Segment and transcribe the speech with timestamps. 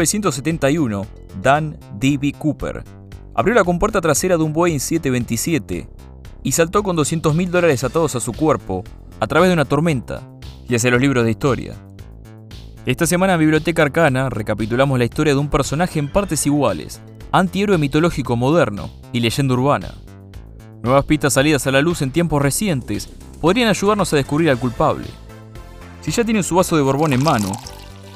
[0.00, 1.06] 1971,
[1.42, 2.32] Dan D.B.
[2.38, 2.82] Cooper
[3.34, 5.88] abrió la compuerta trasera de un Boeing 727
[6.42, 8.84] y saltó con 200 mil dólares atados a su cuerpo
[9.20, 10.22] a través de una tormenta
[10.68, 11.74] y hacia los libros de historia.
[12.86, 17.78] Esta semana en Biblioteca Arcana recapitulamos la historia de un personaje en partes iguales, antihéroe
[17.78, 19.94] mitológico moderno y leyenda urbana.
[20.82, 23.10] Nuevas pistas salidas a la luz en tiempos recientes
[23.40, 25.06] podrían ayudarnos a descubrir al culpable.
[26.00, 27.52] Si ya tienen su vaso de Borbón en mano,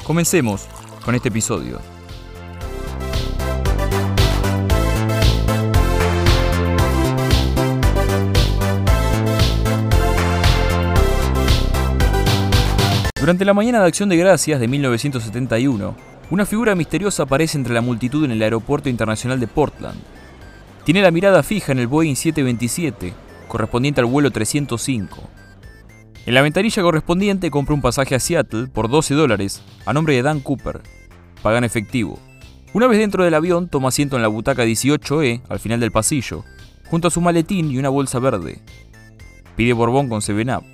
[0.05, 0.67] comencemos
[1.05, 1.81] con este episodio.
[13.21, 15.97] Durante la mañana de Acción de Gracias de 1971,
[16.31, 19.99] una figura misteriosa aparece entre la multitud en el aeropuerto internacional de Portland.
[20.85, 23.15] Tiene la mirada fija en el Boeing 727,
[23.49, 25.23] correspondiente al vuelo 305.
[26.27, 30.23] En la ventanilla correspondiente compra un pasaje a Seattle por 12 dólares a nombre de
[30.23, 30.81] Dan Cooper.
[31.45, 32.19] Paga en efectivo.
[32.73, 36.43] Una vez dentro del avión, toma asiento en la butaca 18E, al final del pasillo,
[36.87, 38.63] junto a su maletín y una bolsa verde.
[39.55, 40.65] Pide Borbón con 7-Up.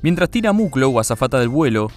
[0.00, 1.88] Mientras Tina Mucklow, azafata del vuelo,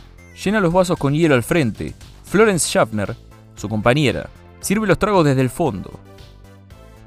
[0.44, 1.94] llena los vasos con hielo al frente,
[2.26, 3.16] Florence Schaffner,
[3.56, 6.02] su compañera, sirve los tragos desde el fondo.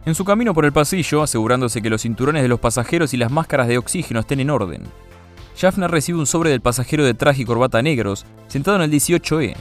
[0.06, 3.30] En su camino por el pasillo, asegurándose que los cinturones de los pasajeros y las
[3.30, 4.84] máscaras de oxígeno estén en orden,
[5.54, 9.54] Schaffner recibe un sobre del pasajero de traje y corbata negros, sentado en el 18E.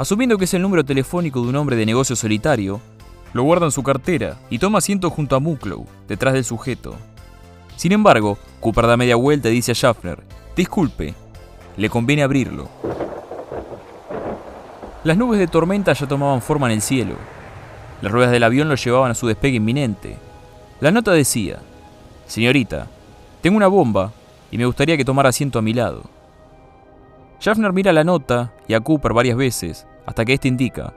[0.00, 2.80] Asumiendo que es el número telefónico de un hombre de negocio solitario,
[3.34, 6.96] lo guarda en su cartera y toma asiento junto a Mucklow, detrás del sujeto.
[7.76, 10.22] Sin embargo, Cooper da media vuelta y dice a Schaffner,
[10.56, 11.14] Disculpe,
[11.76, 12.70] le conviene abrirlo.
[15.04, 17.16] Las nubes de tormenta ya tomaban forma en el cielo.
[18.00, 20.16] Las ruedas del avión lo llevaban a su despegue inminente.
[20.80, 21.58] La nota decía,
[22.26, 22.86] Señorita,
[23.42, 24.12] tengo una bomba
[24.50, 26.04] y me gustaría que tomara asiento a mi lado.
[27.38, 30.92] Schaffner mira la nota y a Cooper varias veces, hasta que éste indica,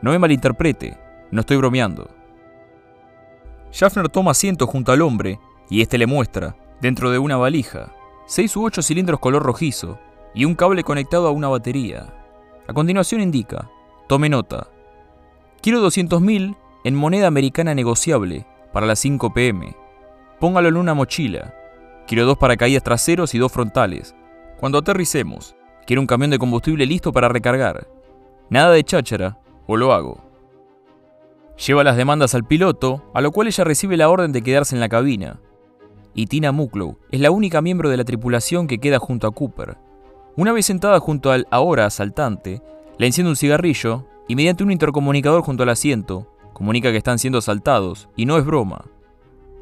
[0.00, 0.96] no me malinterprete,
[1.32, 2.08] no estoy bromeando.
[3.72, 7.92] Schaffner toma asiento junto al hombre y éste le muestra, dentro de una valija,
[8.26, 9.98] seis u ocho cilindros color rojizo
[10.34, 12.14] y un cable conectado a una batería.
[12.68, 13.68] A continuación indica,
[14.06, 14.68] tome nota,
[15.60, 19.74] quiero 200.000 en moneda americana negociable para las 5 pm.
[20.38, 21.54] Póngalo en una mochila.
[22.06, 24.14] Quiero dos paracaídas traseros y dos frontales.
[24.60, 25.56] Cuando aterricemos,
[25.86, 27.88] quiero un camión de combustible listo para recargar.
[28.50, 30.22] Nada de cháchara, o lo hago.
[31.66, 34.80] Lleva las demandas al piloto, a lo cual ella recibe la orden de quedarse en
[34.80, 35.40] la cabina,
[36.14, 39.76] y Tina Mucklow es la única miembro de la tripulación que queda junto a Cooper.
[40.36, 42.62] Una vez sentada junto al ahora asaltante,
[42.98, 47.38] le enciende un cigarrillo y mediante un intercomunicador junto al asiento, comunica que están siendo
[47.38, 48.84] asaltados y no es broma.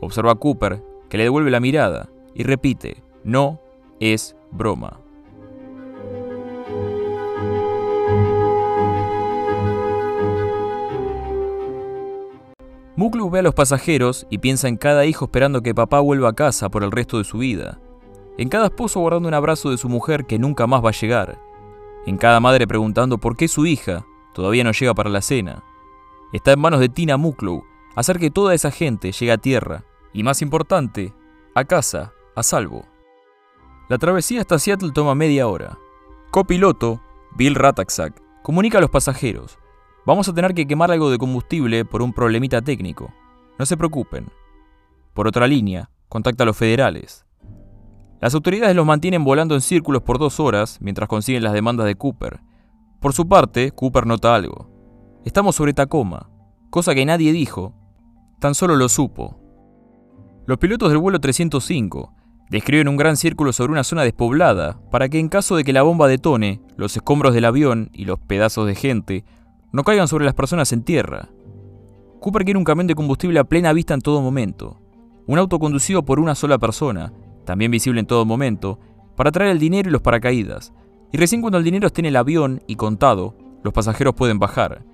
[0.01, 3.61] Observa a Cooper, que le devuelve la mirada, y repite, no
[4.01, 5.02] es broma.
[13.03, 16.35] Muklu ve a los pasajeros y piensa en cada hijo esperando que papá vuelva a
[16.35, 17.81] casa por el resto de su vida.
[18.39, 21.37] En cada esposo guardando un abrazo de su mujer que nunca más va a llegar.
[22.07, 25.65] En cada madre preguntando por qué su hija todavía no llega para la cena.
[26.33, 27.65] Está en manos de Tina Muklow
[27.97, 29.83] hacer que toda esa gente llegue a tierra.
[30.13, 31.13] Y más importante,
[31.57, 32.85] a casa, a salvo.
[33.89, 35.77] La travesía hasta Seattle toma media hora.
[36.31, 37.01] Copiloto,
[37.35, 39.59] Bill Rataxak, comunica a los pasajeros.
[40.05, 43.13] Vamos a tener que quemar algo de combustible por un problemita técnico.
[43.57, 44.27] No se preocupen.
[45.15, 47.25] Por otra línea, contacta a los federales.
[48.21, 51.95] Las autoridades los mantienen volando en círculos por dos horas mientras consiguen las demandas de
[51.95, 52.41] Cooper.
[53.01, 54.71] Por su parte, Cooper nota algo.
[55.25, 56.31] Estamos sobre Tacoma,
[56.71, 57.75] cosa que nadie dijo,
[58.41, 59.39] tan solo lo supo.
[60.47, 62.13] Los pilotos del vuelo 305
[62.51, 65.83] describen un gran círculo sobre una zona despoblada para que en caso de que la
[65.83, 69.25] bomba detone, los escombros del avión y los pedazos de gente
[69.73, 71.31] no caigan sobre las personas en tierra.
[72.21, 74.81] Cooper quiere un camión de combustible a plena vista en todo momento,
[75.27, 77.13] un auto conducido por una sola persona,
[77.45, 78.79] también visible en todo momento,
[79.17, 80.73] para traer el dinero y los paracaídas,
[81.11, 84.85] y recién cuando el dinero esté en el avión y contado, los pasajeros pueden bajar.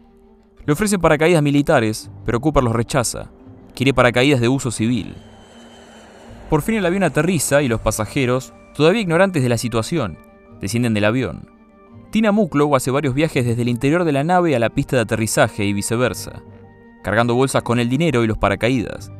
[0.66, 3.30] Le ofrecen paracaídas militares, pero Cooper los rechaza.
[3.74, 5.14] Quiere paracaídas de uso civil.
[6.50, 10.18] Por fin el avión aterriza y los pasajeros, todavía ignorantes de la situación,
[10.60, 11.57] descienden del avión.
[12.10, 15.02] Tina Mucklow hace varios viajes desde el interior de la nave a la pista de
[15.02, 16.42] aterrizaje y viceversa,
[17.02, 19.12] cargando bolsas con el dinero y los paracaídas.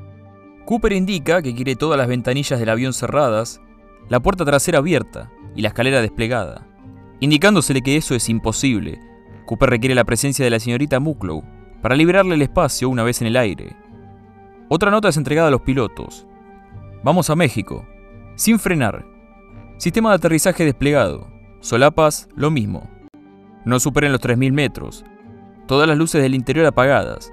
[0.64, 3.60] Cooper indica que quiere todas las ventanillas del avión cerradas,
[4.08, 6.66] la puerta trasera abierta y la escalera desplegada.
[7.20, 9.00] Indicándosele que eso es imposible,
[9.46, 11.42] Cooper requiere la presencia de la señorita Mucklow
[11.80, 13.76] para liberarle el espacio una vez en el aire.
[14.68, 16.26] Otra nota es entregada a los pilotos.
[17.02, 17.86] Vamos a México,
[18.34, 19.06] sin frenar.
[19.78, 21.37] Sistema de aterrizaje desplegado.
[21.60, 22.88] Solapas, lo mismo.
[23.64, 25.04] No superen los 3.000 metros.
[25.66, 27.30] todas las luces del interior apagadas.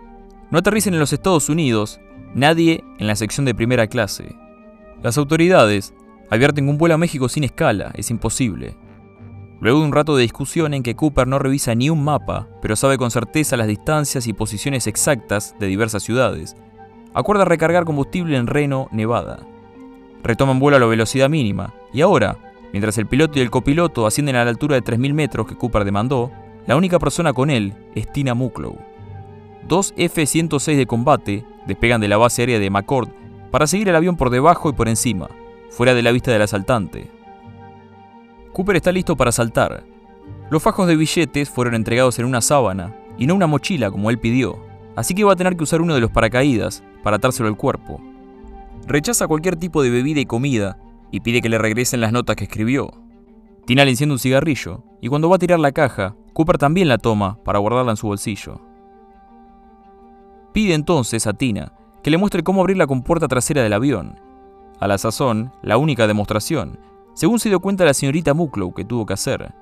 [0.51, 2.01] No aterricen en los Estados Unidos,
[2.33, 4.35] nadie en la sección de primera clase.
[5.01, 5.93] Las autoridades
[6.29, 8.75] advierten un vuelo a México sin escala es imposible.
[9.61, 12.75] Luego de un rato de discusión en que Cooper no revisa ni un mapa, pero
[12.75, 16.57] sabe con certeza las distancias y posiciones exactas de diversas ciudades,
[17.13, 19.39] acuerda recargar combustible en Reno, Nevada.
[20.23, 22.37] Retoman vuelo a la velocidad mínima, y ahora,
[22.75, 25.85] mientras el piloto y el copiloto ascienden a la altura de 3.000 metros que Cooper
[25.85, 26.29] demandó,
[26.67, 28.77] la única persona con él es Tina Mucklow.
[29.65, 33.07] Dos F-106 de combate despegan de la base aérea de McCord
[33.49, 35.29] para seguir el avión por debajo y por encima,
[35.69, 37.09] fuera de la vista del asaltante.
[38.51, 39.85] Cooper está listo para saltar.
[40.49, 44.19] Los fajos de billetes fueron entregados en una sábana y no una mochila como él
[44.19, 44.59] pidió,
[44.97, 48.01] así que va a tener que usar uno de los paracaídas para atárselo al cuerpo.
[48.85, 50.77] Rechaza cualquier tipo de bebida y comida
[51.15, 52.91] y pide que le regresen las notas que escribió.
[53.65, 56.97] Tina le enciende un cigarrillo y cuando va a tirar la caja, Cooper también la
[56.97, 58.59] toma para guardarla en su bolsillo.
[60.51, 61.71] Pide entonces a Tina
[62.03, 64.19] que le muestre cómo abrir la compuerta trasera del avión.
[64.81, 66.79] A la sazón, la única demostración,
[67.13, 69.53] según se dio cuenta la señorita Mucklow que tuvo que hacer.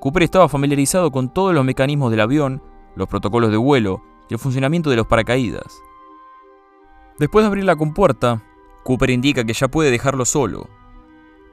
[0.00, 2.60] Cooper estaba familiarizado con todos los mecanismos del avión,
[2.96, 5.80] los protocolos de vuelo y el funcionamiento de los paracaídas.
[7.20, 8.42] Después de abrir la compuerta,
[8.82, 10.68] Cooper indica que ya puede dejarlo solo.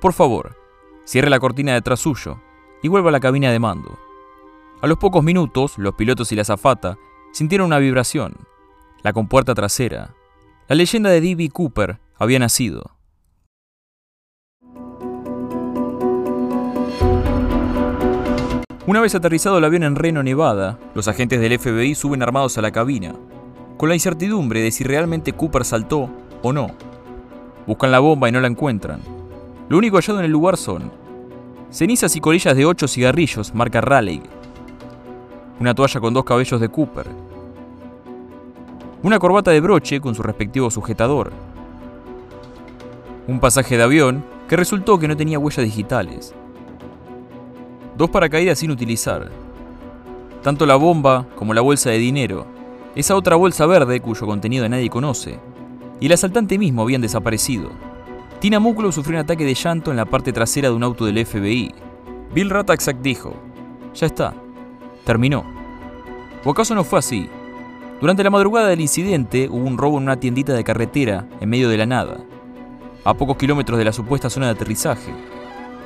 [0.03, 0.57] Por favor,
[1.05, 2.41] cierre la cortina detrás suyo
[2.81, 3.97] y vuelva a la cabina de mando.
[4.81, 6.97] A los pocos minutos, los pilotos y la azafata
[7.31, 8.35] sintieron una vibración.
[9.01, 10.13] La compuerta trasera.
[10.67, 11.51] La leyenda de D.B.
[11.51, 12.97] Cooper había nacido.
[18.85, 22.61] Una vez aterrizado el avión en Reno, Nevada, los agentes del FBI suben armados a
[22.61, 23.15] la cabina,
[23.77, 26.09] con la incertidumbre de si realmente Cooper saltó
[26.41, 26.71] o no.
[27.65, 29.22] Buscan la bomba y no la encuentran.
[29.69, 30.91] Lo único hallado en el lugar son
[31.69, 34.23] cenizas y colillas de ocho cigarrillos marca Raleigh,
[35.59, 37.07] una toalla con dos cabellos de Cooper,
[39.01, 41.31] una corbata de broche con su respectivo sujetador,
[43.27, 46.35] un pasaje de avión que resultó que no tenía huellas digitales,
[47.97, 49.31] dos paracaídas sin utilizar,
[50.41, 52.45] tanto la bomba como la bolsa de dinero,
[52.95, 55.39] esa otra bolsa verde cuyo contenido nadie conoce,
[56.01, 57.92] y el asaltante mismo habían desaparecido.
[58.43, 61.25] Tina Mucklow sufrió un ataque de llanto en la parte trasera de un auto del
[61.25, 61.73] FBI.
[62.33, 63.33] Bill Rataxak dijo,
[63.93, 64.33] ya está,
[65.05, 65.45] terminó.
[66.43, 67.29] ¿O acaso no fue así?
[68.01, 71.69] Durante la madrugada del incidente hubo un robo en una tiendita de carretera en medio
[71.69, 72.17] de la nada,
[73.05, 75.13] a pocos kilómetros de la supuesta zona de aterrizaje.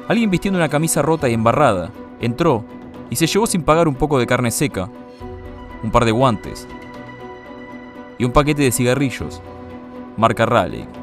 [0.07, 2.65] Alguien vistiendo una camisa rota y embarrada entró
[3.11, 4.89] y se llevó sin pagar un poco de carne seca,
[5.83, 6.67] un par de guantes
[8.17, 9.43] y un paquete de cigarrillos,
[10.17, 10.96] marca Raleigh.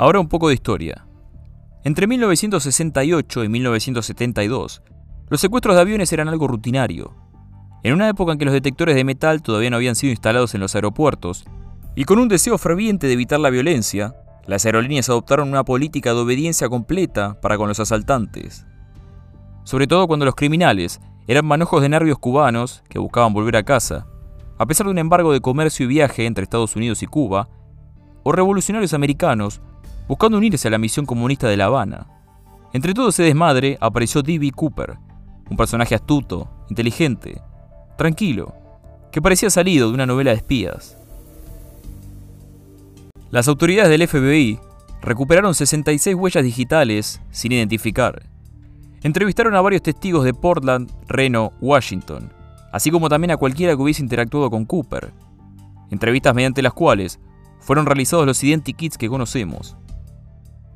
[0.00, 1.04] Ahora un poco de historia.
[1.82, 4.82] Entre 1968 y 1972,
[5.28, 7.16] los secuestros de aviones eran algo rutinario.
[7.82, 10.60] En una época en que los detectores de metal todavía no habían sido instalados en
[10.60, 11.46] los aeropuertos,
[11.96, 14.14] y con un deseo ferviente de evitar la violencia,
[14.46, 18.66] las aerolíneas adoptaron una política de obediencia completa para con los asaltantes.
[19.64, 24.06] Sobre todo cuando los criminales eran manojos de nervios cubanos que buscaban volver a casa,
[24.58, 27.48] a pesar de un embargo de comercio y viaje entre Estados Unidos y Cuba,
[28.22, 29.60] o revolucionarios americanos
[30.08, 32.06] buscando unirse a la misión comunista de La Habana.
[32.72, 34.50] Entre todo ese desmadre apareció D.B.
[34.52, 34.98] Cooper,
[35.50, 37.40] un personaje astuto, inteligente,
[37.96, 38.54] tranquilo,
[39.12, 40.96] que parecía salido de una novela de espías.
[43.30, 44.58] Las autoridades del FBI
[45.02, 48.22] recuperaron 66 huellas digitales sin identificar.
[49.02, 52.32] Entrevistaron a varios testigos de Portland, Reno, Washington,
[52.72, 55.12] así como también a cualquiera que hubiese interactuado con Cooper.
[55.90, 57.20] Entrevistas mediante las cuales
[57.60, 59.76] fueron realizados los identikits que conocemos.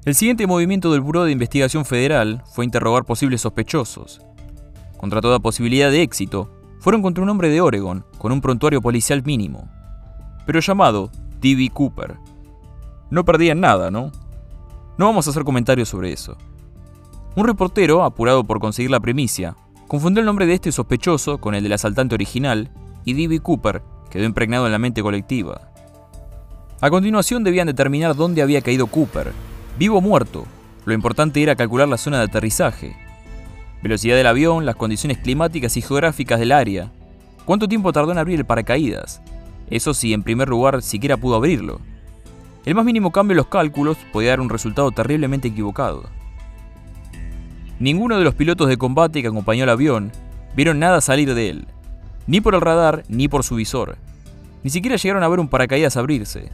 [0.05, 4.21] El siguiente movimiento del Buró de Investigación Federal fue interrogar posibles sospechosos.
[4.97, 9.23] Contra toda posibilidad de éxito, fueron contra un hombre de Oregon con un prontuario policial
[9.23, 9.71] mínimo,
[10.45, 11.71] pero llamado D.B.
[11.73, 12.17] Cooper.
[13.11, 14.11] No perdían nada, ¿no?
[14.99, 16.37] No vamos a hacer comentarios sobre eso.
[17.37, 19.55] Un reportero, apurado por conseguir la primicia,
[19.87, 22.73] confundió el nombre de este sospechoso con el del asaltante original
[23.05, 23.39] y D.B.
[23.39, 25.71] Cooper quedó impregnado en la mente colectiva.
[26.81, 29.33] A continuación debían determinar dónde había caído Cooper
[29.83, 30.47] Vivo o muerto,
[30.85, 32.95] lo importante era calcular la zona de aterrizaje,
[33.83, 36.93] velocidad del avión, las condiciones climáticas y geográficas del área,
[37.47, 39.21] cuánto tiempo tardó en abrir el paracaídas,
[39.71, 41.81] eso sí, en primer lugar, siquiera pudo abrirlo.
[42.65, 46.05] El más mínimo cambio en los cálculos podía dar un resultado terriblemente equivocado.
[47.81, 50.13] Ninguno de los pilotos de combate que acompañó al avión
[50.55, 51.67] vieron nada salir de él.
[52.29, 53.97] ni por el radar ni por su visor.
[54.63, 56.51] Ni siquiera llegaron a ver un paracaídas abrirse.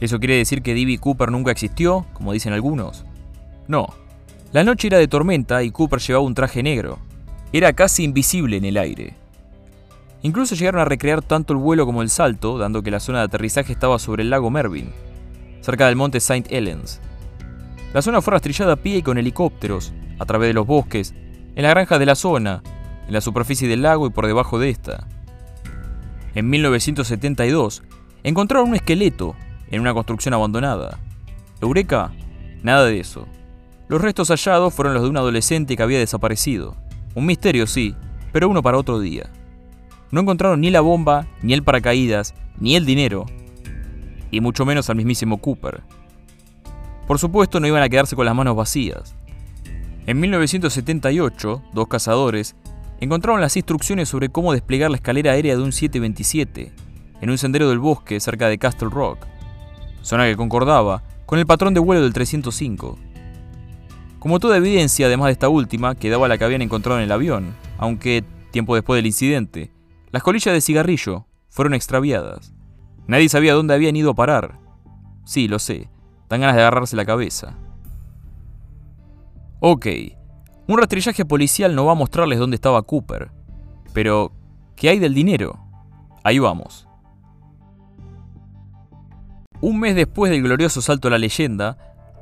[0.00, 0.98] ¿Eso quiere decir que D.B.
[0.98, 3.04] Cooper nunca existió, como dicen algunos?
[3.68, 3.86] No.
[4.52, 6.98] La noche era de tormenta y Cooper llevaba un traje negro.
[7.52, 9.14] Era casi invisible en el aire.
[10.22, 13.24] Incluso llegaron a recrear tanto el vuelo como el salto, dando que la zona de
[13.24, 14.92] aterrizaje estaba sobre el lago Mervyn,
[15.60, 16.56] cerca del monte St.
[16.56, 17.00] Helens.
[17.92, 21.14] La zona fue rastrillada a pie y con helicópteros, a través de los bosques,
[21.54, 22.62] en la granja de la zona,
[23.06, 25.06] en la superficie del lago y por debajo de esta.
[26.34, 27.82] En 1972,
[28.22, 29.36] encontraron un esqueleto
[29.74, 30.98] en una construcción abandonada.
[31.60, 32.12] ¿Eureka?
[32.62, 33.26] Nada de eso.
[33.88, 36.76] Los restos hallados fueron los de un adolescente que había desaparecido.
[37.14, 37.94] Un misterio, sí,
[38.32, 39.30] pero uno para otro día.
[40.10, 43.26] No encontraron ni la bomba, ni el paracaídas, ni el dinero,
[44.30, 45.82] y mucho menos al mismísimo Cooper.
[47.06, 49.14] Por supuesto, no iban a quedarse con las manos vacías.
[50.06, 52.56] En 1978, dos cazadores
[53.00, 56.72] encontraron las instrucciones sobre cómo desplegar la escalera aérea de un 727
[57.20, 59.26] en un sendero del bosque cerca de Castle Rock,
[60.04, 62.98] zona que concordaba con el patrón de vuelo del 305.
[64.18, 67.54] Como toda evidencia, además de esta última, quedaba la que habían encontrado en el avión,
[67.78, 69.72] aunque, tiempo después del incidente,
[70.10, 72.54] las colillas de cigarrillo fueron extraviadas.
[73.06, 74.58] Nadie sabía dónde habían ido a parar.
[75.24, 75.88] Sí, lo sé,
[76.28, 77.58] dan ganas de agarrarse la cabeza.
[79.60, 79.86] Ok,
[80.68, 83.30] un rastrillaje policial no va a mostrarles dónde estaba Cooper.
[83.92, 84.32] Pero,
[84.76, 85.58] ¿qué hay del dinero?
[86.22, 86.83] Ahí vamos.
[89.64, 91.78] Un mes después del glorioso salto a la leyenda,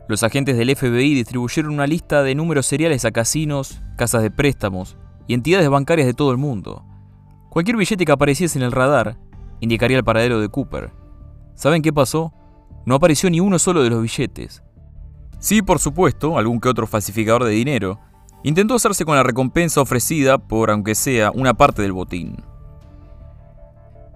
[0.07, 4.97] los agentes del FBI distribuyeron una lista de números seriales a casinos, casas de préstamos
[5.27, 6.85] y entidades bancarias de todo el mundo.
[7.51, 9.19] Cualquier billete que apareciese en el radar
[9.59, 10.93] indicaría el paradero de Cooper.
[11.57, 12.33] ¿Saben qué pasó?
[12.87, 14.63] No apareció ni uno solo de los billetes.
[15.41, 17.99] Sí, por supuesto, algún que otro falsificador de dinero,
[18.45, 22.37] Intentó hacerse con la recompensa ofrecida por, aunque sea, una parte del botín.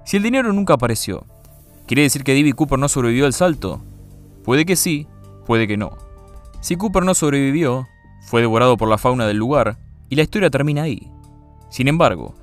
[0.04, 1.26] Si el dinero nunca apareció,
[1.86, 2.52] ¿quiere decir que D.B.
[2.52, 3.82] Cooper no sobrevivió al salto?
[4.44, 5.06] Puede que sí,
[5.46, 5.96] puede que no.
[6.60, 7.86] Si Cooper no sobrevivió,
[8.26, 9.78] fue devorado por la fauna del lugar
[10.08, 11.10] y la historia termina ahí.
[11.70, 12.34] Sin embargo,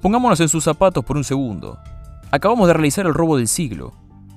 [0.00, 1.78] pongámonos en sus zapatos por un segundo.
[2.30, 3.92] Acabamos de realizar el robo del siglo.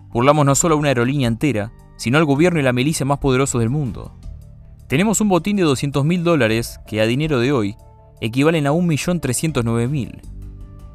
[0.09, 3.59] Burlamos no solo a una aerolínea entera, sino al gobierno y la milicia más poderosos
[3.59, 4.17] del mundo.
[4.87, 7.75] Tenemos un botín de 200 mil dólares que a dinero de hoy
[8.21, 10.21] equivalen a 1.309.000.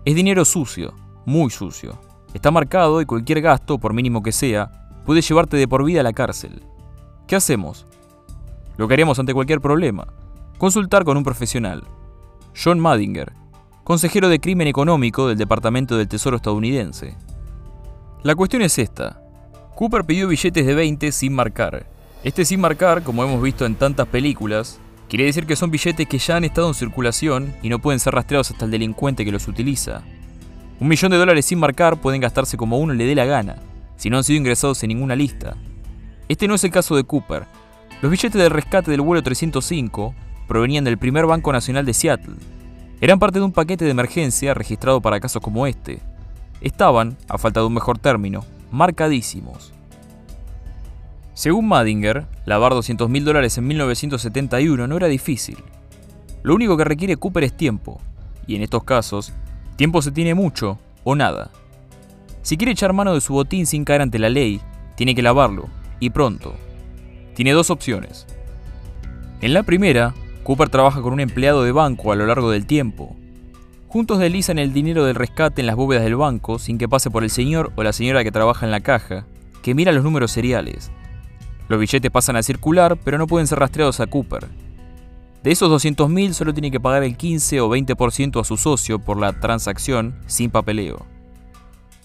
[0.05, 0.95] Es dinero sucio,
[1.27, 2.01] muy sucio.
[2.35, 6.05] Está marcado y cualquier gasto, por mínimo que sea, puede llevarte de por vida a
[6.05, 6.63] la cárcel.
[7.27, 7.87] ¿Qué hacemos?
[8.77, 10.07] Lo que haríamos ante cualquier problema.
[10.59, 11.85] Consultar con un profesional.
[12.63, 13.33] John Madinger,
[13.85, 17.17] consejero de crimen económico del Departamento del Tesoro estadounidense.
[18.23, 19.23] La cuestión es esta.
[19.75, 21.87] Cooper pidió billetes de 20 sin marcar
[22.23, 26.19] este sin marcar, como hemos visto en tantas películas, quiere decir que son billetes que
[26.19, 29.49] ya han estado en circulación y no pueden ser rastreados hasta el delincuente que los
[29.49, 30.03] utiliza.
[30.81, 33.57] Un millón de dólares sin marcar pueden gastarse como uno le dé la gana,
[33.97, 35.55] si no han sido ingresados en ninguna lista.
[36.27, 37.45] Este no es el caso de Cooper.
[38.01, 40.15] Los billetes de rescate del vuelo 305
[40.49, 42.37] provenían del primer Banco Nacional de Seattle.
[43.03, 46.01] Eran parte de un paquete de emergencia registrado para casos como este.
[46.63, 49.75] Estaban, a falta de un mejor término, marcadísimos.
[51.35, 55.59] Según Madinger, lavar 200 mil dólares en 1971 no era difícil.
[56.43, 58.01] Lo único que requiere Cooper es tiempo,
[58.47, 59.35] y en estos casos,
[59.81, 61.51] tiempo se tiene mucho o nada.
[62.43, 64.61] Si quiere echar mano de su botín sin caer ante la ley,
[64.95, 65.71] tiene que lavarlo,
[66.01, 66.55] y pronto.
[67.35, 68.27] Tiene dos opciones.
[69.41, 73.17] En la primera, Cooper trabaja con un empleado de banco a lo largo del tiempo.
[73.89, 77.25] Juntos deslizan el dinero del rescate en las bóvedas del banco sin que pase por
[77.25, 79.25] el señor o la señora que trabaja en la caja,
[79.63, 80.91] que mira los números seriales
[81.71, 84.49] los billetes pasan a circular, pero no pueden ser rastreados a Cooper.
[85.43, 89.19] De esos 200.000 solo tiene que pagar el 15 o 20% a su socio por
[89.19, 91.07] la transacción sin papeleo.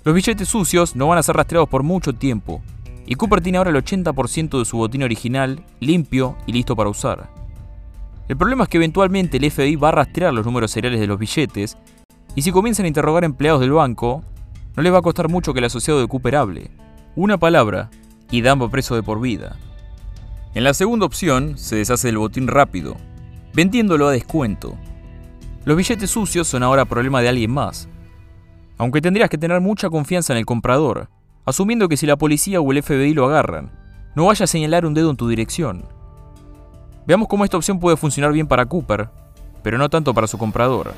[0.05, 2.63] Los billetes sucios no van a ser rastreados por mucho tiempo,
[3.05, 7.29] y Cooper tiene ahora el 80% de su botín original limpio y listo para usar.
[8.29, 11.19] El problema es que eventualmente el FBI va a rastrear los números seriales de los
[11.19, 11.77] billetes,
[12.35, 14.23] y si comienzan a interrogar empleados del banco,
[14.77, 16.71] no les va a costar mucho que el asociado de Cooper hable.
[17.17, 17.89] Una palabra,
[18.31, 19.57] y Dambo preso de por vida.
[20.53, 22.95] En la segunda opción, se deshace el botín rápido,
[23.55, 24.75] vendiéndolo a descuento.
[25.63, 27.87] Los billetes sucios son ahora problema de alguien más.
[28.77, 31.09] Aunque tendrías que tener mucha confianza en el comprador,
[31.45, 33.71] asumiendo que si la policía o el FBI lo agarran,
[34.13, 35.85] no vaya a señalar un dedo en tu dirección.
[37.07, 39.09] Veamos cómo esta opción puede funcionar bien para Cooper,
[39.63, 40.93] pero no tanto para su comprador.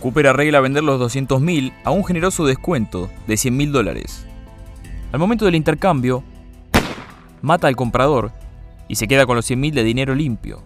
[0.00, 4.26] Cooper arregla vender los 200.000 a un generoso descuento de 100.000 dólares.
[5.12, 6.22] Al momento del intercambio,
[7.40, 8.32] mata al comprador
[8.88, 10.62] y se queda con los 100.000 de dinero limpio.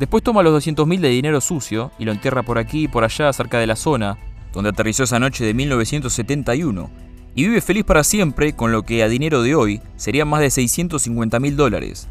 [0.00, 3.30] Después toma los 200.000 de dinero sucio y lo entierra por aquí y por allá
[3.34, 4.16] cerca de la zona
[4.50, 6.90] donde aterrizó esa noche de 1971
[7.34, 10.48] y vive feliz para siempre con lo que a dinero de hoy serían más de
[10.48, 12.08] 650 mil dólares.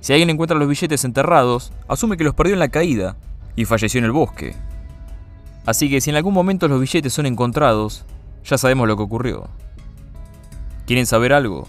[0.00, 3.18] Si alguien encuentra los billetes enterrados, asume que los perdió en la caída
[3.54, 4.56] y falleció en el bosque.
[5.66, 8.06] Así que si en algún momento los billetes son encontrados,
[8.46, 9.50] ya sabemos lo que ocurrió.
[10.86, 11.68] ¿Quieren saber algo?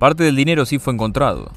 [0.00, 1.52] Parte del dinero sí fue encontrado.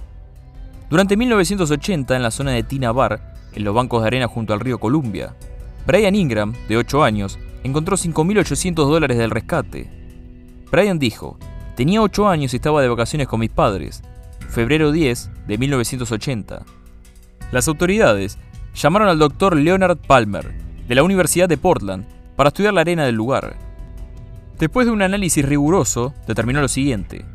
[0.93, 4.59] Durante 1980, en la zona de Tina Bar, en los bancos de arena junto al
[4.59, 5.35] río Columbia,
[5.87, 9.89] Brian Ingram, de 8 años, encontró 5.800 dólares del rescate.
[10.69, 11.39] Brian dijo,
[11.75, 14.03] tenía 8 años y estaba de vacaciones con mis padres,
[14.49, 16.63] febrero 10 de 1980.
[17.51, 18.37] Las autoridades
[18.75, 20.53] llamaron al doctor Leonard Palmer,
[20.87, 23.57] de la Universidad de Portland, para estudiar la arena del lugar.
[24.59, 27.25] Después de un análisis riguroso, determinó lo siguiente.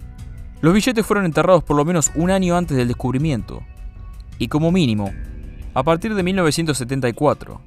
[0.61, 3.63] Los billetes fueron enterrados por lo menos un año antes del descubrimiento,
[4.39, 5.13] y como mínimo,
[5.75, 7.61] a partir de 1974.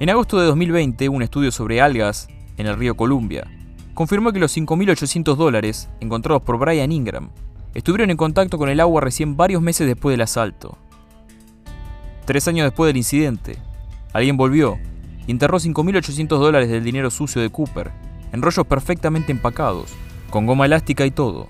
[0.00, 3.46] En agosto de 2020, un estudio sobre algas en el río Columbia
[3.94, 7.30] confirmó que los 5.800 dólares encontrados por Brian Ingram
[7.74, 10.78] estuvieron en contacto con el agua recién varios meses después del asalto.
[12.24, 13.56] Tres años después del incidente,
[14.12, 14.78] alguien volvió
[15.26, 17.90] y enterró 5.800 dólares del dinero sucio de Cooper
[18.32, 19.92] en rollos perfectamente empacados,
[20.30, 21.48] con goma elástica y todo.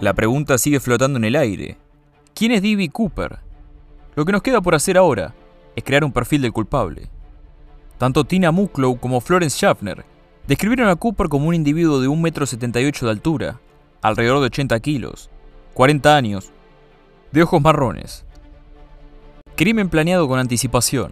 [0.00, 1.76] La pregunta sigue flotando en el aire.
[2.32, 2.88] ¿Quién es D.B.
[2.90, 3.40] Cooper?
[4.14, 5.34] Lo que nos queda por hacer ahora
[5.74, 7.08] es crear un perfil del culpable.
[7.98, 10.04] Tanto Tina Mucklow como Florence Schaffner
[10.46, 13.60] describieron a Cooper como un individuo de 1,78 m de altura,
[14.00, 15.30] alrededor de 80 kilos,
[15.74, 16.52] 40 años,
[17.32, 18.24] de ojos marrones.
[19.56, 21.10] Crimen planeado con anticipación.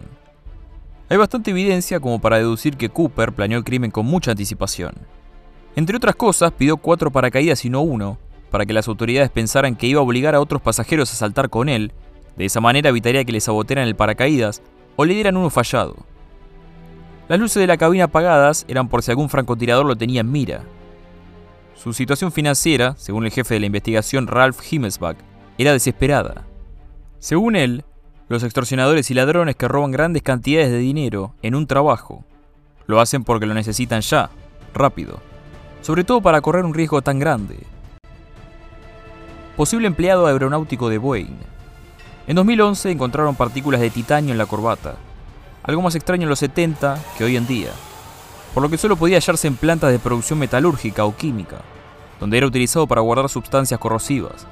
[1.09, 4.93] Hay bastante evidencia como para deducir que Cooper planeó el crimen con mucha anticipación.
[5.75, 8.17] Entre otras cosas, pidió cuatro paracaídas y no uno,
[8.49, 11.69] para que las autoridades pensaran que iba a obligar a otros pasajeros a saltar con
[11.69, 11.91] él,
[12.35, 14.61] de esa manera evitaría que le sabotearan el paracaídas
[14.95, 15.95] o le dieran uno fallado.
[17.27, 20.61] Las luces de la cabina apagadas eran por si algún francotirador lo tenía en mira.
[21.75, 25.17] Su situación financiera, según el jefe de la investigación Ralph Himmelsbach,
[25.57, 26.45] era desesperada.
[27.19, 27.83] Según él,
[28.29, 32.23] los extorsionadores y ladrones que roban grandes cantidades de dinero en un trabajo
[32.85, 34.29] lo hacen porque lo necesitan ya,
[34.73, 35.19] rápido,
[35.81, 37.57] sobre todo para correr un riesgo tan grande
[39.57, 41.35] posible empleado aeronáutico de Boeing.
[42.27, 44.93] En 2011 encontraron partículas de titanio en la corbata,
[45.63, 47.71] algo más extraño en los 70 que hoy en día,
[48.53, 51.57] por lo que solo podía hallarse en plantas de producción metalúrgica o química,
[52.19, 54.45] donde era utilizado para guardar sustancias corrosivas.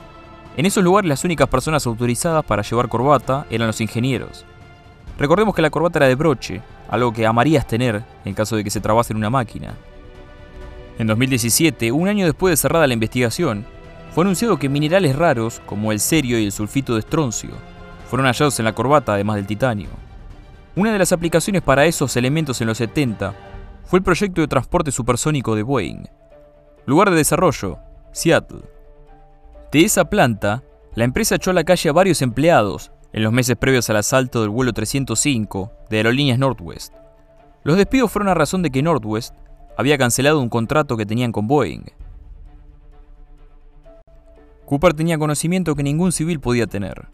[0.58, 4.44] En esos lugares las únicas personas autorizadas para llevar corbata eran los ingenieros.
[5.20, 8.72] Recordemos que la corbata era de broche, algo que amarías tener en caso de que
[8.72, 9.76] se trabase en una máquina.
[10.98, 13.68] En 2017, un año después de cerrada la investigación,
[14.16, 17.50] fue anunciado que minerales raros, como el cerio y el sulfito de estroncio,
[18.08, 19.90] fueron hallados en la corbata además del titanio.
[20.78, 23.36] Una de las aplicaciones para esos elementos en los 70
[23.84, 26.06] fue el proyecto de transporte supersónico de Boeing.
[26.86, 27.78] Lugar de desarrollo,
[28.14, 28.62] Seattle.
[29.74, 33.58] De esa planta, la empresa echó a la calle a varios empleados en los meses
[33.58, 36.94] previos al asalto del vuelo 305 de Aerolíneas Northwest.
[37.66, 39.36] Los despidos fueron a razón de que Northwest
[39.78, 41.84] había cancelado un contrato que tenían con Boeing.
[44.66, 47.08] Cooper tenía conocimiento que ningún civil podía tener.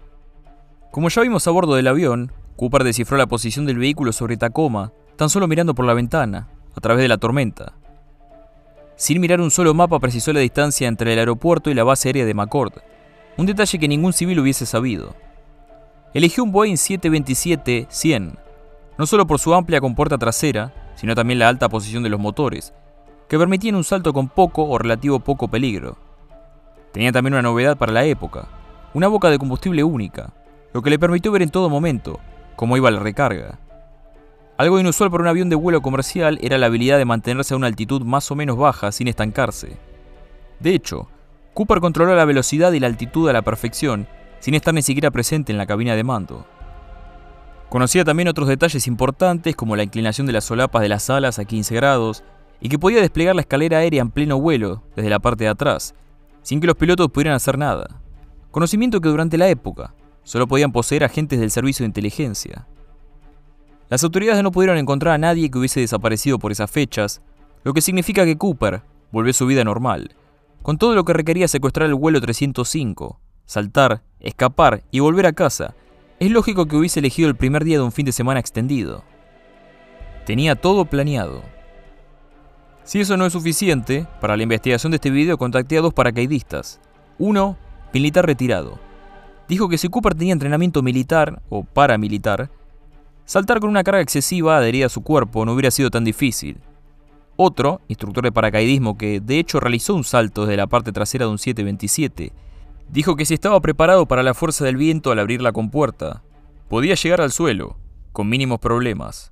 [0.92, 4.94] Como ya vimos a bordo del avión, Cooper descifró la posición del vehículo sobre Tacoma,
[5.18, 7.74] tan solo mirando por la ventana, a través de la tormenta.
[8.96, 12.26] Sin mirar un solo mapa precisó la distancia entre el aeropuerto y la base aérea
[12.26, 12.74] de McCord,
[13.38, 15.16] un detalle que ningún civil hubiese sabido.
[16.14, 18.38] Eligió un Boeing 727-100,
[18.98, 22.74] no solo por su amplia compuerta trasera, sino también la alta posición de los motores,
[23.28, 25.98] que permitían un salto con poco o relativo poco peligro.
[26.92, 28.48] Tenía también una novedad para la época,
[28.94, 30.34] una boca de combustible única,
[30.74, 32.20] lo que le permitió ver en todo momento
[32.56, 33.60] cómo iba la recarga.
[34.58, 37.68] Algo inusual para un avión de vuelo comercial era la habilidad de mantenerse a una
[37.68, 39.78] altitud más o menos baja sin estancarse.
[40.60, 41.08] De hecho,
[41.54, 44.08] Cooper controló la velocidad y la altitud a la perfección,
[44.40, 46.46] sin estar ni siquiera presente en la cabina de mando.
[47.70, 51.46] Conocía también otros detalles importantes como la inclinación de las solapas de las alas a
[51.46, 52.24] 15 grados
[52.60, 55.96] y que podía desplegar la escalera aérea en pleno vuelo desde la parte de atrás,
[56.42, 58.02] sin que los pilotos pudieran hacer nada.
[58.52, 62.68] Conocimiento que durante la época solo podían poseer agentes del servicio de inteligencia.
[63.90, 67.22] Las autoridades no pudieron encontrar a nadie que hubiese desaparecido por esas fechas,
[67.64, 70.16] lo que significa que Cooper volvió a su vida normal,
[70.62, 75.76] con todo lo que requería secuestrar el vuelo 305, saltar, escapar y volver a casa.
[76.20, 79.04] Es lógico que hubiese elegido el primer día de un fin de semana extendido.
[80.26, 81.44] Tenía todo planeado.
[82.92, 86.82] Si eso no es suficiente, para la investigación de este video contacté a dos paracaidistas.
[87.20, 87.56] Uno,
[87.94, 88.80] militar retirado.
[89.48, 92.52] Dijo que si Cooper tenía entrenamiento militar o paramilitar,
[93.24, 96.58] saltar con una carga excesiva adherida a su cuerpo no hubiera sido tan difícil.
[97.38, 101.32] Otro, instructor de paracaidismo que de hecho realizó un salto desde la parte trasera de
[101.32, 102.34] un 727,
[102.90, 106.24] dijo que si estaba preparado para la fuerza del viento al abrir la compuerta,
[106.68, 107.78] podía llegar al suelo,
[108.12, 109.31] con mínimos problemas.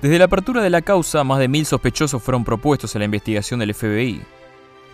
[0.00, 3.58] Desde la apertura de la causa, más de mil sospechosos fueron propuestos a la investigación
[3.58, 4.22] del FBI.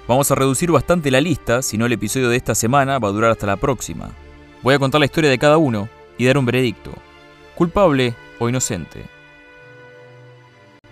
[0.08, 3.12] Vamos a reducir bastante la lista, si no el episodio de esta semana va a
[3.12, 4.10] durar hasta la próxima.
[4.62, 6.90] Voy a contar la historia de cada uno y dar un veredicto.
[7.54, 9.04] Culpable o inocente.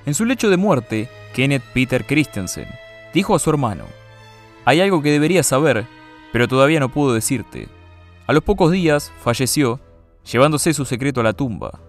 [0.05, 2.69] En su lecho de muerte, Kenneth Peter Christensen
[3.15, 3.87] dijo a su hermano,
[4.67, 5.87] Hay algo que deberías saber,
[6.33, 7.67] pero todavía no puedo decirte.
[8.27, 9.81] A los pocos días falleció,
[10.31, 11.81] llevándose su secreto a la tumba.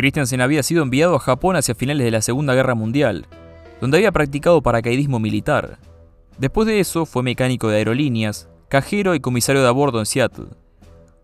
[0.00, 3.26] Christensen había sido enviado a Japón hacia finales de la Segunda Guerra Mundial,
[3.82, 5.76] donde había practicado paracaidismo militar.
[6.38, 10.46] Después de eso fue mecánico de aerolíneas, cajero y comisario de a bordo en Seattle.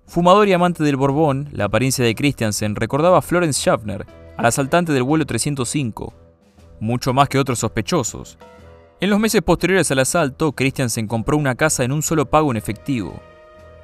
[0.06, 4.04] Fumador y amante del Borbón, la apariencia de Christensen recordaba a Florence Schaffner,
[4.36, 6.12] al asaltante del vuelo 305,
[6.78, 8.36] mucho más que otros sospechosos.
[9.00, 12.58] En los meses posteriores al asalto, Christensen compró una casa en un solo pago en
[12.58, 13.22] efectivo.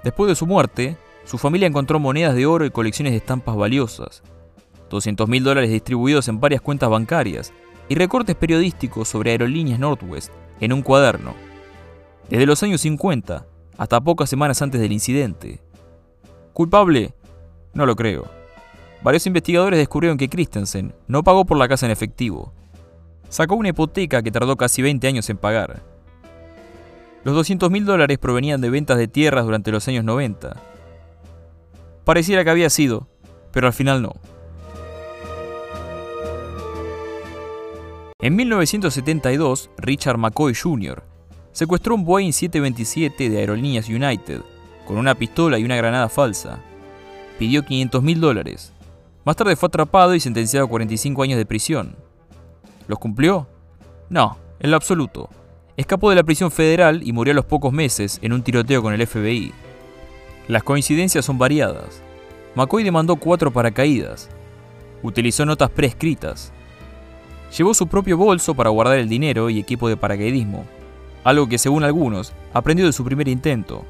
[0.05, 4.23] Después de su muerte, su familia encontró monedas de oro y colecciones de estampas valiosas,
[4.93, 7.53] 200 mil dólares distribuidos en varias cuentas bancarias
[7.89, 11.35] y recortes periodísticos sobre aerolíneas Northwest en un cuaderno.
[12.31, 15.61] Desde los años 50 hasta pocas semanas antes del incidente.
[16.53, 17.15] ¿Culpable?
[17.75, 18.31] No lo creo.
[19.03, 22.53] Varios investigadores descubrieron que Christensen no pagó por la casa en efectivo.
[23.29, 25.83] Sacó una hipoteca que tardó casi 20 años en pagar.
[27.25, 30.57] Los 200 mil dólares provenían de ventas de tierras durante los años 90.
[32.05, 33.09] Pareciera que había sido,
[33.53, 34.15] pero al final no.
[38.23, 41.03] En 1972, Richard McCoy Jr.
[41.51, 44.43] secuestró un Boeing 727 de Aerolíneas United
[44.87, 46.61] con una pistola y una granada falsa.
[47.41, 48.73] Pidió 500 mil dólares.
[49.25, 51.97] Más tarde fue atrapado y sentenciado a 45 años de prisión.
[52.87, 53.49] ¿Los cumplió?
[54.09, 55.29] No, en lo absoluto.
[55.77, 58.95] Escapó de la prisión federal y murió a los pocos meses en un tiroteo con
[58.95, 59.53] el FBI.
[60.47, 62.01] Las coincidencias son variadas.
[62.55, 64.31] McCoy demandó cuatro paracaídas.
[65.03, 66.53] Utilizó notas prescritas
[67.57, 70.65] Llevó su propio bolso para guardar el dinero y equipo de paracaidismo,
[71.23, 73.85] algo que según algunos aprendió de su primer intento.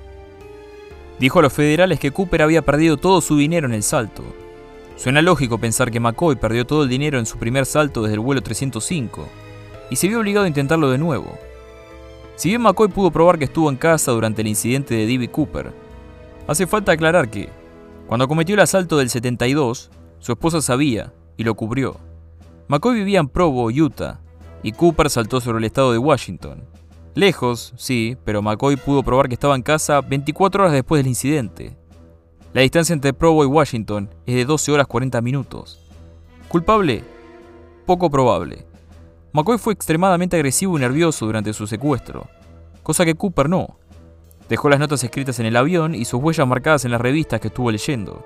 [1.21, 4.25] Dijo a los federales que Cooper había perdido todo su dinero en el salto.
[4.97, 8.21] Suena lógico pensar que McCoy perdió todo el dinero en su primer salto desde el
[8.21, 9.29] vuelo 305
[9.91, 11.39] y se vio obligado a intentarlo de nuevo.
[12.35, 15.29] Si bien McCoy pudo probar que estuvo en casa durante el incidente de D.B.
[15.29, 15.73] Cooper,
[16.49, 17.49] hace falta aclarar que,
[18.09, 22.12] cuando cometió el asalto del 72, su esposa sabía y lo cubrió.
[22.69, 24.21] McCoy vivía en Provo, Utah,
[24.63, 26.65] y Cooper saltó sobre el estado de Washington.
[27.15, 31.77] Lejos, sí, pero McCoy pudo probar que estaba en casa 24 horas después del incidente.
[32.55, 35.91] La distancia entre Provo y Washington es de 12 horas 40 minutos.
[36.49, 37.03] ¿Culpable?
[37.87, 38.67] Poco probable.
[39.33, 42.29] McCoy fue extremadamente agresivo y nervioso durante su secuestro,
[42.83, 43.79] cosa que Cooper no.
[44.49, 47.49] Dejó las notas escritas en el avión y sus huellas marcadas en las revistas que
[47.49, 48.25] estuvo leyendo.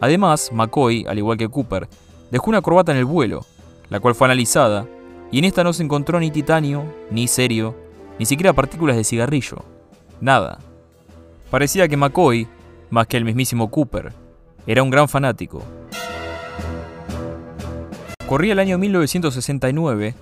[0.00, 1.88] Además, McCoy, al igual que Cooper,
[2.30, 3.46] dejó una corbata en el vuelo,
[3.90, 4.86] la cual fue analizada,
[5.30, 7.76] y en esta no se encontró ni titanio, ni serio,
[8.18, 9.58] ni siquiera partículas de cigarrillo.
[10.20, 10.58] Nada.
[11.50, 12.48] Parecía que McCoy,
[12.88, 14.12] más que el mismísimo Cooper,
[14.66, 15.62] era un gran fanático.
[18.26, 20.14] Corría el año 1969,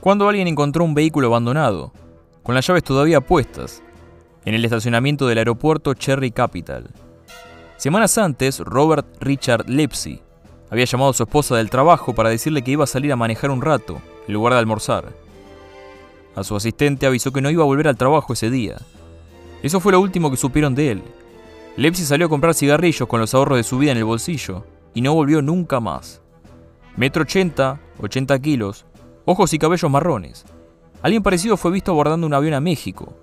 [0.00, 1.92] cuando alguien encontró un vehículo abandonado,
[2.42, 3.82] con las llaves todavía puestas,
[4.46, 6.90] en el estacionamiento del aeropuerto Cherry Capital.
[7.76, 10.22] Semanas antes, Robert Richard Lepsy,
[10.70, 13.50] había llamado a su esposa del trabajo para decirle que iba a salir a manejar
[13.50, 15.12] un rato, en lugar de almorzar.
[16.36, 18.76] A su asistente avisó que no iba a volver al trabajo ese día.
[19.62, 21.02] Eso fue lo último que supieron de él.
[21.76, 25.00] Lepsi salió a comprar cigarrillos con los ahorros de su vida en el bolsillo y
[25.00, 26.22] no volvió nunca más.
[26.96, 28.86] Metro 80, 80 kilos,
[29.24, 30.44] ojos y cabellos marrones.
[31.02, 33.14] Alguien parecido fue visto abordando un avión a México.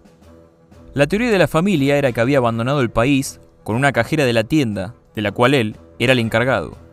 [0.94, 4.34] La teoría de la familia era que había abandonado el país con una cajera de
[4.34, 6.87] la tienda, de la cual él era el encargado.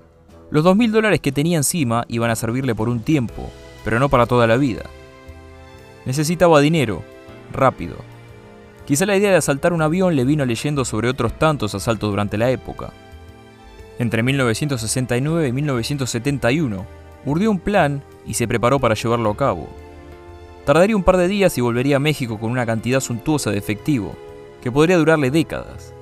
[0.54, 3.50] Los 2.000 dólares que tenía encima iban a servirle por un tiempo,
[3.84, 4.84] pero no para toda la vida.
[6.06, 7.02] Necesitaba dinero,
[7.52, 7.96] rápido.
[8.86, 12.38] Quizá la idea de asaltar un avión le vino leyendo sobre otros tantos asaltos durante
[12.38, 12.92] la época.
[13.98, 16.86] Entre 1969 y 1971,
[17.24, 19.68] urdió un plan y se preparó para llevarlo a cabo.
[20.64, 24.14] Tardaría un par de días y volvería a México con una cantidad suntuosa de efectivo,
[24.62, 25.93] que podría durarle décadas.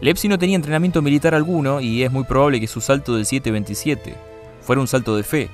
[0.00, 4.14] Lepsi no tenía entrenamiento militar alguno y es muy probable que su salto del 727
[4.62, 5.50] fuera un salto de fe.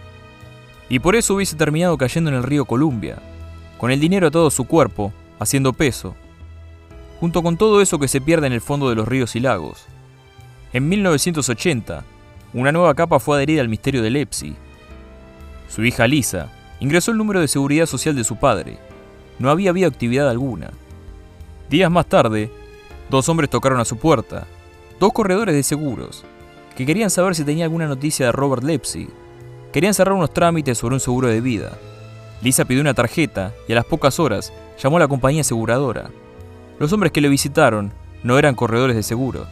[0.89, 3.19] Y por eso hubiese terminado cayendo en el río Columbia,
[3.79, 6.15] con el dinero a todo su cuerpo, haciendo peso,
[7.19, 9.87] junto con todo eso que se pierde en el fondo de los ríos y lagos.
[10.73, 12.05] En 1980,
[12.55, 14.55] una nueva capa fue adherida al misterio de Lepsi.
[15.69, 18.79] Su hija Lisa ingresó el número de seguridad social de su padre.
[19.39, 20.71] No había habido actividad alguna.
[21.69, 22.51] Días más tarde,
[23.11, 24.47] dos hombres tocaron a su puerta,
[24.99, 26.25] dos corredores de seguros,
[26.77, 29.09] que querían saber si tenía alguna noticia de Robert Lepsy.
[29.73, 31.73] Querían cerrar unos trámites sobre un seguro de vida.
[32.43, 36.11] Lisa pidió una tarjeta y a las pocas horas llamó a la compañía aseguradora.
[36.79, 37.93] Los hombres que le visitaron
[38.23, 39.47] no eran corredores de seguro.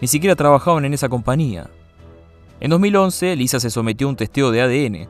[0.00, 1.70] Ni siquiera trabajaban en esa compañía.
[2.60, 5.08] En 2011, Lisa se sometió a un testeo de ADN,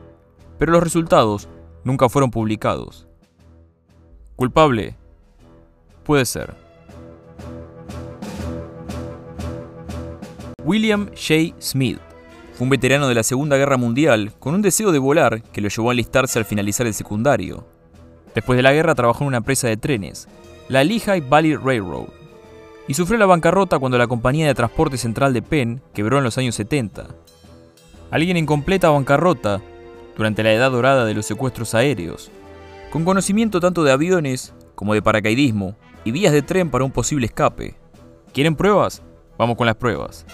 [0.59, 1.47] pero los resultados
[1.83, 3.07] nunca fueron publicados.
[4.35, 4.95] ¿Culpable?
[6.03, 6.66] Puede ser.
[10.67, 11.55] William J.
[11.61, 11.97] Smith
[12.51, 15.69] fue un veterano de la Segunda Guerra Mundial con un deseo de volar que lo
[15.69, 17.65] llevó a alistarse al finalizar el secundario.
[18.35, 20.27] Después de la guerra trabajó en una empresa de trenes,
[20.67, 22.09] la Lehigh Valley Railroad,
[22.85, 26.37] y sufrió la bancarrota cuando la compañía de transporte central de Penn quebró en los
[26.37, 27.07] años 70.
[28.11, 29.61] Alguien en completa bancarrota
[30.17, 32.29] durante la edad dorada de los secuestros aéreos,
[32.91, 37.27] con conocimiento tanto de aviones como de paracaidismo y vías de tren para un posible
[37.27, 37.75] escape.
[38.33, 39.01] ¿Quieren pruebas?
[39.37, 40.25] Vamos con las pruebas.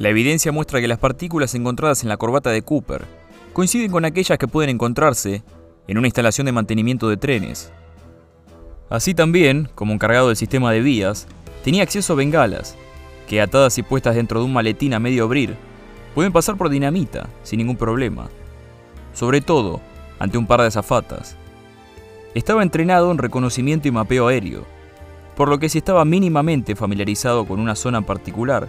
[0.00, 3.04] La evidencia muestra que las partículas encontradas en la corbata de Cooper
[3.52, 5.42] coinciden con aquellas que pueden encontrarse
[5.88, 7.70] en una instalación de mantenimiento de trenes.
[8.88, 11.26] Así también, como encargado del sistema de vías,
[11.62, 12.78] tenía acceso a bengalas,
[13.28, 15.54] que atadas y puestas dentro de un maletín a medio abrir,
[16.14, 18.30] pueden pasar por dinamita sin ningún problema.
[19.12, 19.82] Sobre todo,
[20.18, 21.36] ante un par de azafatas.
[22.34, 24.64] Estaba entrenado en reconocimiento y mapeo aéreo,
[25.36, 28.66] por lo que si estaba mínimamente familiarizado con una zona en particular,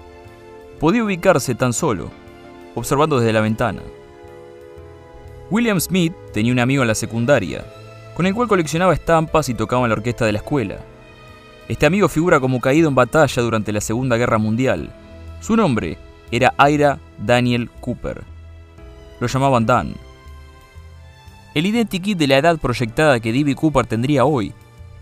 [0.82, 2.10] podía ubicarse tan solo,
[2.74, 3.84] observando desde la ventana.
[5.52, 7.64] William Smith tenía un amigo en la secundaria,
[8.16, 10.80] con el cual coleccionaba estampas y tocaba en la orquesta de la escuela.
[11.68, 14.92] Este amigo figura como caído en batalla durante la Segunda Guerra Mundial.
[15.40, 16.00] Su nombre
[16.32, 18.24] era Ira Daniel Cooper.
[19.20, 19.94] Lo llamaban Dan.
[21.54, 23.54] El identikit de la edad proyectada que D.B.
[23.54, 24.52] Cooper tendría hoy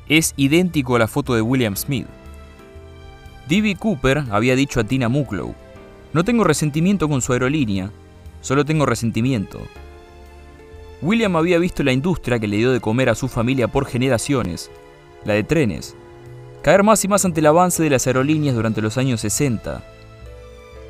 [0.10, 2.08] es idéntico a la foto de William Smith.
[3.48, 3.78] D.B.
[3.78, 5.56] Cooper había dicho a Tina Mucklow,
[6.14, 7.92] no tengo resentimiento con su aerolínea,
[8.42, 9.60] solo tengo resentimiento.
[11.02, 14.70] William había visto la industria que le dio de comer a su familia por generaciones,
[15.24, 15.96] la de trenes,
[16.62, 19.84] caer más y más ante el avance de las aerolíneas durante los años 60.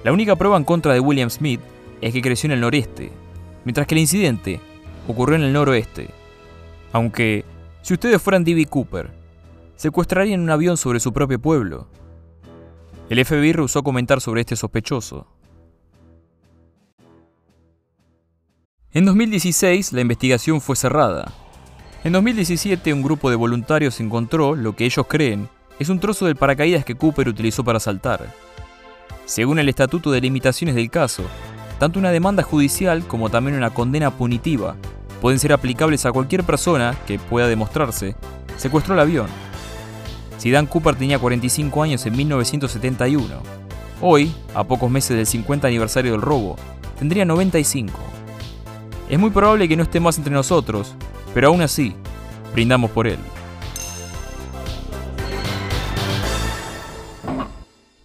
[0.04, 1.60] La única prueba en contra de William Smith
[2.02, 3.12] es que creció en el noreste,
[3.66, 4.60] mientras que el incidente
[5.08, 6.10] ocurrió en el noroeste.
[6.92, 7.46] Aunque
[7.82, 8.66] si ustedes fueran D.B.
[8.66, 9.10] Cooper,
[9.76, 11.88] secuestrarían un avión sobre su propio pueblo.
[13.10, 15.26] El FBI rehusó comentar sobre este sospechoso.
[18.92, 21.34] En 2016 la investigación fue cerrada.
[22.04, 26.36] En 2017 un grupo de voluntarios encontró lo que ellos creen es un trozo del
[26.36, 28.32] paracaídas que Cooper utilizó para saltar.
[29.26, 31.24] Según el estatuto de limitaciones del caso,
[31.80, 34.76] tanto una demanda judicial como también una condena punitiva
[35.20, 38.16] pueden ser aplicables a cualquier persona que pueda demostrarse
[38.60, 39.49] secuestró el avión.
[40.40, 43.28] Si Dan Cooper tenía 45 años en 1971,
[44.00, 46.56] hoy, a pocos meses del 50 aniversario del robo,
[46.98, 48.00] tendría 95.
[49.10, 50.96] Es muy probable que no esté más entre nosotros,
[51.34, 51.94] pero aún así,
[52.54, 53.20] brindamos por él.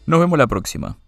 [0.04, 0.98] Nos vemos la próxima.